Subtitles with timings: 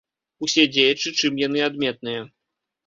[0.47, 2.29] Усе дзеячы, чым яны адметныя.